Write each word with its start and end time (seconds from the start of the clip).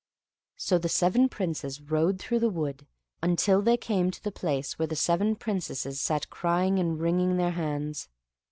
So 0.57 0.79
the 0.79 0.89
seven 0.89 1.29
Princes 1.29 1.79
rode 1.79 2.17
through 2.17 2.39
the 2.39 2.49
wood 2.49 2.87
until 3.21 3.61
they 3.61 3.77
came 3.77 4.09
to 4.09 4.23
the 4.23 4.31
place 4.31 4.79
where 4.79 4.87
the 4.87 4.95
seven 4.95 5.35
Princesses 5.35 6.01
sat 6.01 6.31
crying 6.31 6.79
and 6.79 6.99
wringing 6.99 7.37
their 7.37 7.51
hands. 7.51 8.09